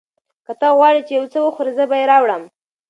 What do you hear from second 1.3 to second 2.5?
څه وخورې، زه به یې راوړم.